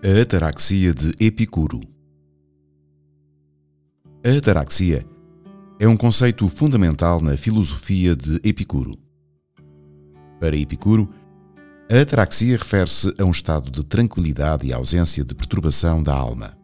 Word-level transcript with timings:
A 0.00 0.22
ataraxia 0.22 0.94
de 0.94 1.12
Epicuro. 1.18 1.80
A 4.24 4.38
ataraxia 4.38 5.04
é 5.80 5.88
um 5.88 5.96
conceito 5.96 6.48
fundamental 6.48 7.20
na 7.20 7.36
filosofia 7.36 8.14
de 8.14 8.36
Epicuro. 8.44 8.96
Para 10.38 10.56
Epicuro, 10.56 11.12
a 11.90 12.00
ataraxia 12.00 12.56
refere-se 12.56 13.12
a 13.18 13.24
um 13.24 13.32
estado 13.32 13.72
de 13.72 13.84
tranquilidade 13.84 14.68
e 14.68 14.72
ausência 14.72 15.24
de 15.24 15.34
perturbação 15.34 16.00
da 16.00 16.14
alma. 16.14 16.56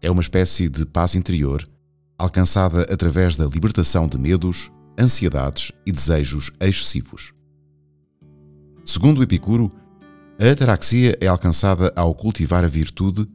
É 0.00 0.10
uma 0.10 0.22
espécie 0.22 0.70
de 0.70 0.86
paz 0.86 1.14
interior 1.16 1.68
alcançada 2.16 2.80
através 2.90 3.36
da 3.36 3.44
libertação 3.44 4.08
de 4.08 4.16
medos, 4.16 4.72
ansiedades 4.98 5.70
e 5.84 5.92
desejos 5.92 6.50
excessivos. 6.60 7.34
Segundo 8.86 9.22
Epicuro, 9.22 9.68
a 10.38 10.50
ataraxia 10.50 11.16
é 11.18 11.26
alcançada 11.26 11.90
ao 11.96 12.14
cultivar 12.14 12.62
a 12.62 12.68
virtude, 12.68 13.26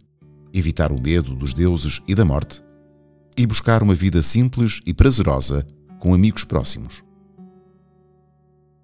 evitar 0.53 0.91
o 0.91 1.01
medo 1.01 1.33
dos 1.33 1.53
deuses 1.53 1.99
e 2.07 2.13
da 2.13 2.23
morte 2.23 2.63
e 3.35 3.47
buscar 3.47 3.81
uma 3.81 3.95
vida 3.95 4.21
simples 4.21 4.79
e 4.85 4.93
prazerosa 4.93 5.65
com 5.99 6.13
amigos 6.13 6.43
próximos. 6.43 7.03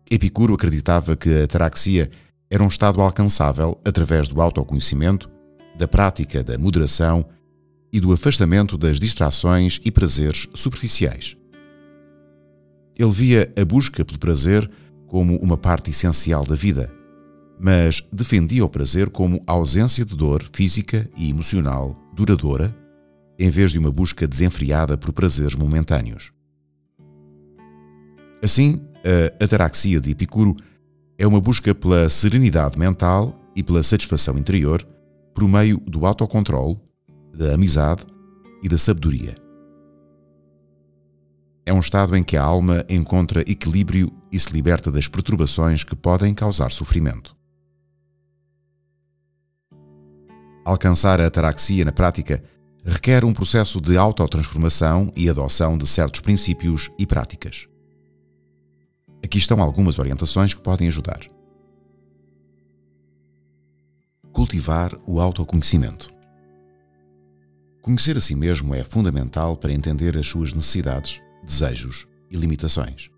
Epicuro 0.10 0.56
acreditava 0.56 1.16
que 1.16 1.30
a 1.30 1.44
ataraxia 1.44 2.10
era 2.50 2.64
um 2.64 2.68
estado 2.68 3.02
alcançável 3.02 3.80
através 3.86 4.28
do 4.28 4.42
autoconhecimento, 4.42 5.30
da 5.78 5.88
prática 5.88 6.44
da 6.44 6.58
moderação 6.58 7.26
e 7.94 8.00
do 8.00 8.12
afastamento 8.12 8.78
das 8.78 9.00
distrações 9.00 9.80
e 9.84 9.92
prazeres 9.92 10.48
superficiais. 10.56 11.38
Ele 12.98 13.12
via 13.12 13.54
a 13.60 13.64
busca 13.64 14.04
pelo 14.04 14.18
prazer 14.18 14.68
como 15.06 15.38
uma 15.38 15.58
parte 15.58 15.92
essencial 15.92 16.46
da 16.46 16.56
vida 16.56 16.97
mas 17.60 18.02
defendia 18.12 18.64
o 18.64 18.70
prazer 18.70 19.10
como 19.10 19.42
ausência 19.48 20.06
de 20.06 20.16
dor 20.16 20.44
física 20.54 21.10
e 21.18 21.30
emocional 21.30 21.96
duradoura, 22.14 22.76
em 23.40 23.50
vez 23.50 23.72
de 23.72 23.80
uma 23.80 23.92
busca 23.92 24.28
desenfreada 24.28 24.98
por 24.98 25.12
prazeres 25.12 25.56
momentâneos. 25.56 26.32
Assim, 28.44 28.82
a 29.40 29.44
ataraxia 29.44 30.00
de 30.00 30.12
Epicuro 30.12 30.56
é 31.18 31.26
uma 31.26 31.42
busca 31.42 31.74
pela 31.74 32.08
serenidade 32.10 32.78
mental 32.78 33.40
e 33.56 33.64
pela 33.64 33.82
satisfação 33.82 34.38
interior 34.38 34.88
por 35.34 35.48
meio 35.48 35.80
do 35.86 36.06
autocontrole, 36.06 36.80
da 37.36 37.54
amizade 37.54 38.06
e 38.64 38.70
da 38.70 38.78
sabedoria. 38.78 39.36
É 41.64 41.74
um 41.74 41.80
estado 41.80 42.16
em 42.16 42.24
que 42.24 42.38
a 42.38 42.44
alma 42.44 42.84
encontra 42.90 43.42
equilíbrio 43.42 44.12
e 44.32 44.40
se 44.40 44.52
liberta 44.52 44.92
das 44.92 45.08
perturbações 45.08 45.84
que 45.84 45.96
podem 45.96 46.34
causar 46.34 46.72
sofrimento. 46.72 47.37
Alcançar 50.68 51.22
a 51.22 51.28
ataraxia 51.28 51.86
na 51.86 51.94
prática 51.94 52.44
requer 52.84 53.24
um 53.24 53.32
processo 53.32 53.80
de 53.80 53.96
autotransformação 53.96 55.10
e 55.16 55.30
adoção 55.30 55.78
de 55.78 55.88
certos 55.88 56.20
princípios 56.20 56.92
e 57.00 57.08
práticas. 57.08 57.70
Aqui 59.24 59.38
estão 59.38 59.62
algumas 59.62 59.98
orientações 59.98 60.54
que 60.54 60.60
podem 60.60 60.90
ajudar. 60.90 61.22
Cultivar 64.34 64.94
o 65.06 65.22
autoconhecimento. 65.22 66.10
Conhecer 67.82 68.18
a 68.18 68.22
si 68.22 68.36
mesmo 68.36 68.76
é 68.76 68.84
fundamental 68.84 69.56
para 69.56 69.72
entender 69.72 70.18
as 70.18 70.28
suas 70.28 70.52
necessidades, 70.52 71.22
desejos 71.42 72.06
e 72.30 72.36
limitações. 72.36 73.10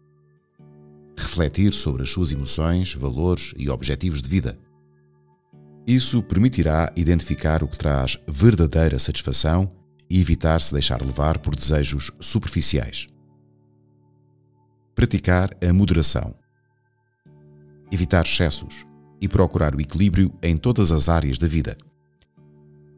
Refletir 1.17 1.73
sobre 1.73 2.03
as 2.03 2.11
suas 2.11 2.31
emoções, 2.31 2.93
valores 2.93 3.55
e 3.57 3.71
objetivos 3.71 4.21
de 4.21 4.29
vida 4.29 4.55
isso 5.89 6.21
permitirá 6.21 6.93
identificar 6.95 7.63
o 7.63 7.67
que 7.67 7.75
traz 7.75 8.15
verdadeira 8.27 8.99
satisfação 8.99 9.67
e 10.07 10.21
evitar 10.21 10.61
se 10.61 10.71
deixar 10.71 11.03
levar 11.03 11.39
por 11.39 11.55
desejos 11.55 12.11
superficiais. 12.19 13.07
Praticar 14.93 15.49
a 15.67 15.73
moderação. 15.73 16.35
Evitar 17.91 18.23
excessos 18.23 18.85
e 19.19 19.27
procurar 19.27 19.73
o 19.73 19.81
equilíbrio 19.81 20.31
em 20.43 20.55
todas 20.55 20.91
as 20.91 21.09
áreas 21.09 21.39
da 21.39 21.47
vida. 21.47 21.75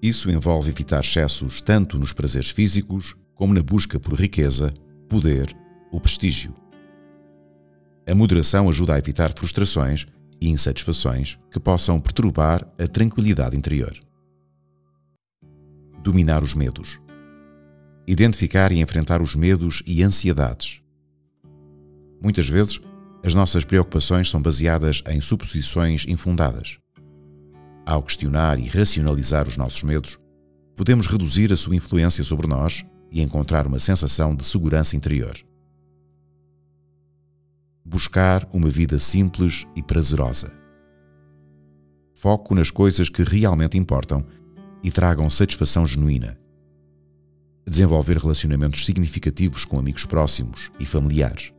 Isso 0.01 0.29
envolve 0.29 0.69
evitar 0.69 0.99
excessos 0.99 1.61
tanto 1.61 1.97
nos 1.97 2.11
prazeres 2.11 2.49
físicos 2.49 3.16
como 3.35 3.53
na 3.53 3.63
busca 3.63 4.01
por 4.01 4.19
riqueza, 4.19 4.73
poder 5.07 5.55
ou 5.93 6.01
prestígio. 6.01 6.53
A 8.05 8.13
moderação 8.13 8.67
ajuda 8.67 8.95
a 8.95 8.99
evitar 8.99 9.31
frustrações 9.33 10.05
e 10.41 10.50
insatisfações 10.50 11.38
que 11.52 11.59
possam 11.59 12.00
perturbar 12.00 12.68
a 12.79 12.88
tranquilidade 12.88 13.56
interior. 13.56 13.94
Dominar 16.02 16.41
os 16.44 16.56
medos. 16.56 17.00
Identificar 18.07 18.72
e 18.72 18.79
enfrentar 18.81 19.22
os 19.22 19.35
medos 19.35 19.84
e 19.85 20.02
ansiedades. 20.02 20.81
Muitas 22.19 22.50
vezes, 22.50 22.79
as 23.24 23.35
nossas 23.35 23.63
preocupações 23.63 24.29
são 24.29 24.41
baseadas 24.41 25.03
em 25.07 25.22
suposições 25.22 26.06
infundadas. 26.07 26.79
Ao 27.85 28.02
questionar 28.02 28.59
e 28.59 28.68
racionalizar 28.68 29.47
os 29.47 29.58
nossos 29.58 29.84
medos, 29.84 30.18
podemos 30.75 31.06
reduzir 31.06 31.53
a 31.53 31.58
sua 31.58 31.75
influência 31.75 32.23
sobre 32.23 32.47
nós 32.47 32.84
e 33.12 33.22
encontrar 33.22 33.68
uma 33.68 33.79
sensação 33.79 34.35
de 34.35 34.44
segurança 34.44 34.96
interior 34.96 35.35
buscar 37.91 38.47
uma 38.53 38.69
vida 38.69 38.97
simples 38.97 39.68
e 39.75 39.84
prazerosa. 39.84 40.53
Foco 42.16 42.56
nas 42.56 42.72
coisas 42.72 43.09
que 43.09 43.22
realmente 43.22 43.78
importam 43.78 44.25
e 44.81 44.90
tragam 44.90 45.29
satisfação 45.29 45.85
genuína. 45.85 46.40
Desenvolver 47.68 48.18
relacionamentos 48.18 48.85
significativos 48.85 49.66
com 49.66 49.78
amigos 49.78 50.06
próximos 50.06 50.72
e 50.79 50.85
familiares. 50.85 51.52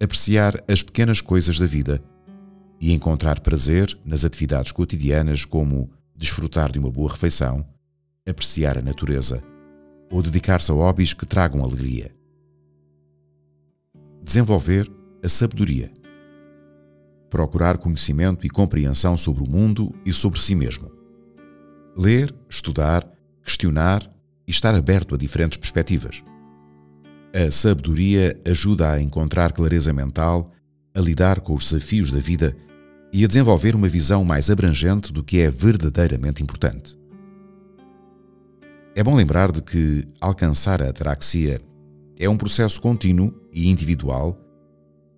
Apreciar 0.00 0.62
as 0.68 0.84
pequenas 0.84 1.20
coisas 1.20 1.58
da 1.58 1.66
vida 1.66 2.00
e 2.80 2.92
encontrar 2.92 3.40
prazer 3.40 3.98
nas 4.04 4.24
atividades 4.24 4.70
cotidianas 4.70 5.44
como 5.44 5.90
desfrutar 6.14 6.70
de 6.70 6.78
uma 6.78 6.92
boa 6.92 7.10
refeição, 7.10 7.66
apreciar 8.28 8.78
a 8.78 8.82
natureza 8.82 9.42
ou 10.12 10.22
dedicar-se 10.22 10.70
a 10.70 10.74
hobbies 10.74 11.12
que 11.12 11.26
tragam 11.26 11.64
alegria 11.64 12.21
desenvolver 14.22 14.90
a 15.22 15.28
sabedoria. 15.28 15.90
Procurar 17.28 17.78
conhecimento 17.78 18.46
e 18.46 18.50
compreensão 18.50 19.16
sobre 19.16 19.42
o 19.42 19.50
mundo 19.50 19.92
e 20.04 20.12
sobre 20.12 20.40
si 20.40 20.54
mesmo. 20.54 20.90
Ler, 21.96 22.34
estudar, 22.48 23.06
questionar 23.42 24.02
e 24.46 24.50
estar 24.50 24.74
aberto 24.74 25.14
a 25.14 25.18
diferentes 25.18 25.58
perspectivas. 25.58 26.22
A 27.34 27.50
sabedoria 27.50 28.38
ajuda 28.46 28.92
a 28.92 29.00
encontrar 29.00 29.52
clareza 29.52 29.92
mental, 29.92 30.46
a 30.94 31.00
lidar 31.00 31.40
com 31.40 31.54
os 31.54 31.64
desafios 31.64 32.12
da 32.12 32.18
vida 32.18 32.54
e 33.12 33.24
a 33.24 33.28
desenvolver 33.28 33.74
uma 33.74 33.88
visão 33.88 34.24
mais 34.24 34.50
abrangente 34.50 35.12
do 35.12 35.22
que 35.22 35.40
é 35.40 35.50
verdadeiramente 35.50 36.42
importante. 36.42 36.98
É 38.94 39.02
bom 39.02 39.14
lembrar 39.14 39.50
de 39.50 39.62
que 39.62 40.04
alcançar 40.20 40.82
a 40.82 40.90
ataraxia 40.90 41.60
é 42.22 42.28
um 42.28 42.36
processo 42.36 42.80
contínuo 42.80 43.34
e 43.52 43.68
individual 43.68 44.38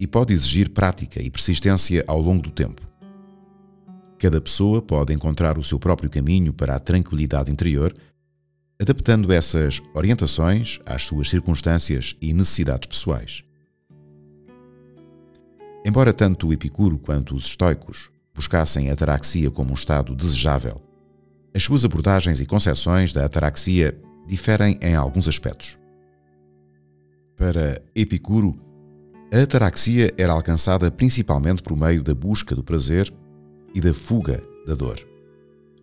e 0.00 0.06
pode 0.06 0.32
exigir 0.32 0.70
prática 0.70 1.22
e 1.22 1.30
persistência 1.30 2.02
ao 2.06 2.18
longo 2.18 2.42
do 2.42 2.50
tempo. 2.50 2.80
Cada 4.18 4.40
pessoa 4.40 4.80
pode 4.80 5.12
encontrar 5.12 5.58
o 5.58 5.62
seu 5.62 5.78
próprio 5.78 6.08
caminho 6.08 6.52
para 6.54 6.74
a 6.74 6.78
tranquilidade 6.78 7.50
interior, 7.50 7.94
adaptando 8.80 9.30
essas 9.30 9.82
orientações 9.92 10.80
às 10.86 11.02
suas 11.02 11.28
circunstâncias 11.28 12.16
e 12.22 12.32
necessidades 12.32 12.88
pessoais. 12.88 13.44
Embora 15.84 16.14
tanto 16.14 16.48
o 16.48 16.52
Epicuro 16.54 16.98
quanto 16.98 17.34
os 17.34 17.44
estoicos 17.44 18.10
buscassem 18.34 18.88
a 18.88 18.94
ataraxia 18.94 19.50
como 19.50 19.72
um 19.72 19.74
estado 19.74 20.16
desejável, 20.16 20.80
as 21.54 21.62
suas 21.62 21.84
abordagens 21.84 22.40
e 22.40 22.46
concepções 22.46 23.12
da 23.12 23.26
ataraxia 23.26 24.00
diferem 24.26 24.78
em 24.80 24.94
alguns 24.94 25.28
aspectos. 25.28 25.83
Para 27.36 27.82
Epicuro, 27.94 28.58
a 29.32 29.42
ataraxia 29.42 30.12
era 30.16 30.32
alcançada 30.32 30.90
principalmente 30.90 31.62
por 31.62 31.76
meio 31.76 32.02
da 32.02 32.14
busca 32.14 32.54
do 32.54 32.62
prazer 32.62 33.12
e 33.74 33.80
da 33.80 33.92
fuga 33.92 34.42
da 34.66 34.74
dor. 34.74 34.98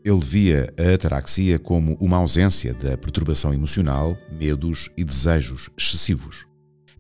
Ele 0.03 0.19
via 0.19 0.73
a 0.79 0.95
ataraxia 0.95 1.59
como 1.59 1.95
uma 1.99 2.17
ausência 2.17 2.73
da 2.73 2.97
perturbação 2.97 3.53
emocional, 3.53 4.17
medos 4.31 4.89
e 4.97 5.03
desejos 5.03 5.69
excessivos. 5.77 6.47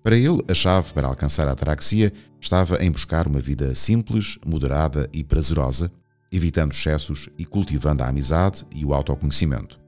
Para 0.03 0.17
ele, 0.17 0.43
a 0.49 0.53
chave 0.53 0.93
para 0.93 1.07
alcançar 1.07 1.47
a 1.47 1.51
ataraxia 1.51 2.11
estava 2.39 2.83
em 2.83 2.91
buscar 2.91 3.27
uma 3.27 3.39
vida 3.39 3.73
simples, 3.73 4.37
moderada 4.45 5.09
e 5.13 5.23
prazerosa, 5.23 5.91
evitando 6.31 6.73
excessos 6.73 7.29
e 7.37 7.45
cultivando 7.45 8.03
a 8.03 8.07
amizade 8.07 8.65
e 8.75 8.85
o 8.85 8.93
autoconhecimento. 8.93 9.79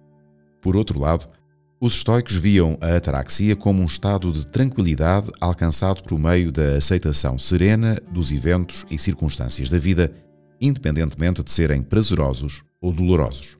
Por 0.61 0.75
outro 0.75 0.99
lado, 0.99 1.27
os 1.83 1.95
estoicos 1.95 2.37
viam 2.37 2.77
a 2.79 2.95
ataraxia 2.95 3.57
como 3.57 3.81
um 3.81 3.85
estado 3.85 4.31
de 4.31 4.45
tranquilidade 4.45 5.29
alcançado 5.41 6.01
por 6.01 6.17
meio 6.17 6.49
da 6.49 6.77
aceitação 6.77 7.37
serena 7.37 7.99
dos 8.09 8.31
eventos 8.31 8.85
e 8.89 8.97
circunstâncias 8.97 9.69
da 9.69 9.77
vida, 9.77 10.09
independentemente 10.61 11.43
de 11.43 11.51
serem 11.51 11.83
prazerosos 11.83 12.63
ou 12.79 12.93
dolorosos. 12.93 13.57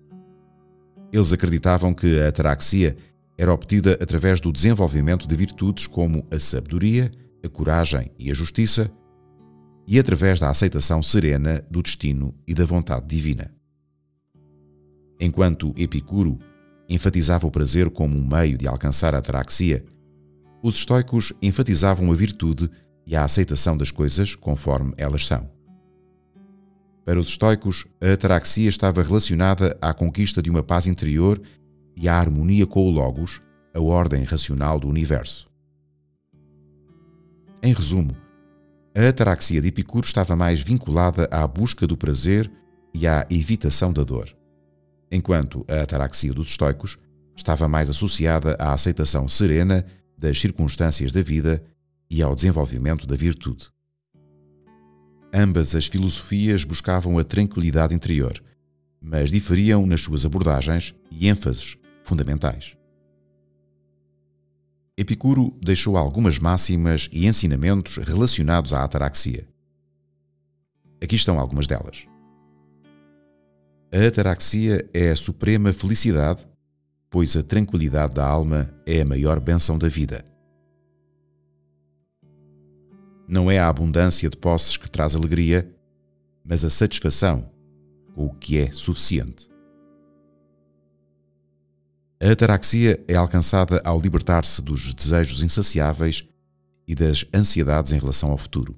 Eles 1.11 1.33
acreditavam 1.33 1.93
que 1.93 2.17
a 2.21 2.29
ataraxia 2.29 2.95
era 3.37 3.51
obtida 3.51 3.99
através 4.01 4.39
do 4.39 4.53
desenvolvimento 4.53 5.27
de 5.27 5.35
virtudes 5.35 5.85
como 5.85 6.25
a 6.31 6.39
sabedoria, 6.39 7.11
a 7.43 7.49
coragem 7.49 8.09
e 8.17 8.31
a 8.31 8.33
justiça, 8.33 8.89
e 9.85 9.99
através 9.99 10.39
da 10.39 10.49
aceitação 10.49 11.03
serena 11.03 11.61
do 11.69 11.83
destino 11.83 12.33
e 12.47 12.53
da 12.53 12.65
vontade 12.65 13.05
divina. 13.05 13.53
Enquanto 15.19 15.73
Epicuro 15.75 16.39
enfatizava 16.89 17.47
o 17.47 17.51
prazer 17.51 17.89
como 17.89 18.17
um 18.17 18.27
meio 18.27 18.57
de 18.57 18.67
alcançar 18.67 19.15
a 19.15 19.19
ataraxia, 19.19 19.85
os 20.61 20.75
estoicos 20.75 21.33
enfatizavam 21.41 22.11
a 22.11 22.15
virtude 22.15 22.69
e 23.05 23.15
a 23.15 23.23
aceitação 23.23 23.75
das 23.75 23.91
coisas 23.91 24.33
conforme 24.33 24.93
elas 24.97 25.25
são. 25.25 25.51
Para 27.05 27.19
os 27.19 27.27
estoicos, 27.27 27.85
a 28.01 28.13
ataraxia 28.13 28.69
estava 28.69 29.03
relacionada 29.03 29.77
à 29.81 29.93
conquista 29.93 30.41
de 30.41 30.49
uma 30.49 30.63
paz 30.63 30.87
interior 30.87 31.41
e 31.97 32.07
à 32.07 32.15
harmonia 32.15 32.65
com 32.65 32.87
o 32.87 32.89
Logos, 32.89 33.41
a 33.75 33.81
ordem 33.81 34.23
racional 34.23 34.79
do 34.79 34.87
universo. 34.87 35.49
Em 37.61 37.73
resumo, 37.73 38.15
a 38.95 39.07
ataraxia 39.09 39.61
de 39.61 39.67
Epicuro 39.67 40.05
estava 40.05 40.35
mais 40.35 40.61
vinculada 40.61 41.27
à 41.31 41.45
busca 41.45 41.85
do 41.85 41.97
prazer 41.97 42.49
e 42.93 43.07
à 43.07 43.25
evitação 43.29 43.91
da 43.91 44.03
dor, 44.03 44.33
enquanto 45.13 45.63
a 45.69 45.83
ataraxia 45.83 46.33
dos 46.33 46.49
estoicos 46.49 46.97
estava 47.37 47.67
mais 47.67 47.87
associada 47.87 48.57
à 48.59 48.73
aceitação 48.73 49.29
serena 49.29 49.85
das 50.17 50.39
circunstâncias 50.41 51.11
da 51.11 51.21
vida 51.21 51.63
e 52.09 52.23
ao 52.23 52.33
desenvolvimento 52.33 53.05
da 53.05 53.15
virtude. 53.15 53.69
Ambas 55.31 55.75
as 55.75 55.85
filosofias 55.85 56.63
buscavam 56.63 57.19
a 57.19 57.23
tranquilidade 57.23 57.93
interior, 57.93 58.41
mas 58.99 59.29
diferiam 59.29 59.85
nas 59.85 60.01
suas 60.01 60.25
abordagens 60.25 60.95
e 61.11 61.27
ênfases 61.27 61.77
fundamentais. 62.03 62.75
Epicuro 64.97 65.55
deixou 65.63 65.95
algumas 65.95 66.39
máximas 66.39 67.07
e 67.11 67.27
ensinamentos 67.27 67.97
relacionados 67.97 68.73
à 68.73 68.83
ataraxia. 68.83 69.47
Aqui 71.01 71.15
estão 71.15 71.39
algumas 71.39 71.67
delas. 71.67 72.12
A 73.95 74.07
ataraxia 74.07 74.89
é 74.91 75.11
a 75.11 75.15
suprema 75.15 75.71
felicidade, 75.71 76.47
pois 77.11 77.37
a 77.37 77.43
tranquilidade 77.43 78.15
da 78.15 78.25
alma 78.25 78.73
é 78.87 79.01
a 79.01 79.05
maior 79.05 79.39
bênção 79.39 79.77
da 79.77 79.87
vida. 79.87 80.25
Não 83.27 83.51
é 83.51 83.59
a 83.59 83.67
abundância 83.67 84.27
de 84.27 84.35
posses 84.35 84.77
que 84.77 84.89
traz 84.89 85.15
alegria, 85.15 85.71
mas 86.43 86.65
a 86.65 86.71
satisfação 86.71 87.51
com 88.15 88.25
o 88.25 88.33
que 88.33 88.57
é 88.57 88.71
suficiente. 88.71 89.47
A 92.19 92.31
ataraxia 92.31 92.99
é 93.07 93.13
alcançada 93.13 93.79
ao 93.85 94.01
libertar-se 94.01 94.59
dos 94.59 94.91
desejos 94.91 95.43
insaciáveis 95.43 96.27
e 96.87 96.95
das 96.95 97.27
ansiedades 97.31 97.91
em 97.91 97.99
relação 97.99 98.31
ao 98.31 98.39
futuro. 98.39 98.75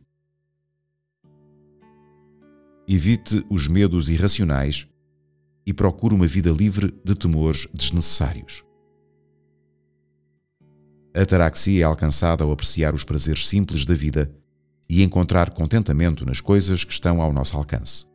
Evite 2.86 3.46
os 3.50 3.70
medos 3.70 4.10
irracionais 4.10 4.86
e 5.66 5.74
procure 5.74 6.14
uma 6.14 6.28
vida 6.28 6.52
livre 6.52 6.94
de 7.04 7.16
temores 7.16 7.68
desnecessários. 7.74 8.64
A 11.16 11.22
ataraxia 11.22 11.82
é 11.82 11.84
alcançada 11.84 12.44
ao 12.44 12.52
apreciar 12.52 12.94
os 12.94 13.04
prazeres 13.04 13.48
simples 13.48 13.86
da 13.86 13.94
vida 13.94 14.32
e 14.90 15.02
encontrar 15.02 15.50
contentamento 15.52 16.26
nas 16.26 16.42
coisas 16.42 16.84
que 16.84 16.92
estão 16.92 17.22
ao 17.22 17.34
nosso 17.34 17.58
alcance. 17.58 18.06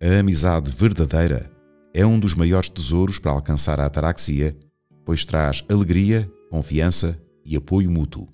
A 0.00 0.20
amizade 0.20 0.70
verdadeira 0.70 1.50
é 1.94 2.04
um 2.04 2.20
dos 2.20 2.34
maiores 2.34 2.68
tesouros 2.68 3.18
para 3.18 3.32
alcançar 3.32 3.80
a 3.80 3.86
ataraxia, 3.86 4.54
pois 5.04 5.24
traz 5.24 5.64
alegria, 5.68 6.30
confiança 6.50 7.18
e 7.42 7.56
apoio 7.56 7.90
mútuo. 7.90 8.28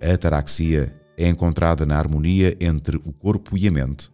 A 0.00 0.12
ataraxia 0.14 0.96
é 1.16 1.28
encontrada 1.28 1.84
na 1.84 1.98
harmonia 1.98 2.56
entre 2.60 2.96
o 2.98 3.12
corpo 3.12 3.58
e 3.58 3.66
a 3.66 3.70
mente, 3.70 4.10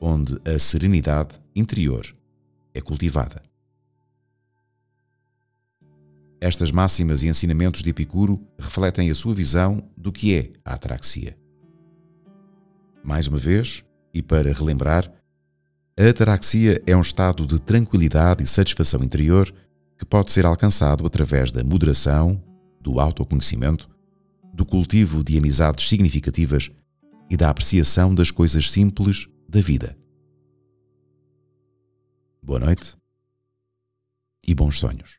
onde 0.00 0.40
a 0.44 0.58
serenidade 0.58 1.40
interior 1.54 2.06
é 2.72 2.80
cultivada. 2.80 3.42
Estas 6.40 6.72
máximas 6.72 7.22
e 7.22 7.28
ensinamentos 7.28 7.82
de 7.82 7.90
Epicuro 7.90 8.40
refletem 8.58 9.10
a 9.10 9.14
sua 9.14 9.34
visão 9.34 9.86
do 9.94 10.10
que 10.10 10.34
é 10.34 10.52
a 10.64 10.72
ataraxia. 10.72 11.36
Mais 13.04 13.26
uma 13.26 13.38
vez, 13.38 13.84
e 14.14 14.22
para 14.22 14.52
relembrar, 14.52 15.12
a 15.98 16.08
ataraxia 16.08 16.82
é 16.86 16.96
um 16.96 17.02
estado 17.02 17.46
de 17.46 17.58
tranquilidade 17.58 18.42
e 18.42 18.46
satisfação 18.46 19.02
interior 19.04 19.52
que 19.98 20.06
pode 20.06 20.30
ser 20.30 20.46
alcançado 20.46 21.04
através 21.04 21.50
da 21.50 21.62
moderação, 21.62 22.42
do 22.80 22.98
autoconhecimento, 22.98 23.86
do 24.54 24.64
cultivo 24.64 25.22
de 25.22 25.36
amizades 25.36 25.86
significativas 25.86 26.70
e 27.28 27.36
da 27.36 27.50
apreciação 27.50 28.14
das 28.14 28.30
coisas 28.30 28.70
simples 28.70 29.28
da 29.50 29.60
vida. 29.60 29.96
Boa 32.40 32.60
noite 32.60 32.96
e 34.46 34.54
bons 34.54 34.78
sonhos. 34.78 35.18